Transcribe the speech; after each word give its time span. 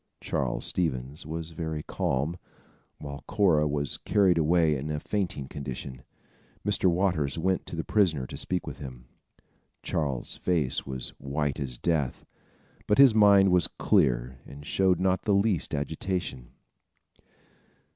Charles 0.19 0.65
Stevens 0.65 1.27
was 1.27 1.51
very 1.51 1.83
calm, 1.83 2.37
while 2.97 3.23
Cora 3.27 3.67
was 3.67 3.97
carried 3.97 4.39
away 4.39 4.75
in 4.75 4.89
a 4.89 4.99
fainting 4.99 5.47
condition. 5.47 6.01
Mr. 6.65 6.85
Waters 6.89 7.37
went 7.37 7.67
to 7.67 7.75
the 7.75 7.83
prisoner 7.83 8.25
to 8.25 8.35
speak 8.35 8.65
with 8.65 8.79
him. 8.79 9.05
Charles' 9.83 10.37
face 10.37 10.87
was 10.87 11.09
white 11.19 11.59
as 11.59 11.77
death; 11.77 12.25
but 12.87 12.97
his 12.97 13.13
mind 13.13 13.51
was 13.51 13.67
clear 13.67 14.39
and 14.47 14.65
showed 14.65 14.99
not 14.99 15.21
the 15.25 15.35
least 15.35 15.75
agitation. 15.75 16.47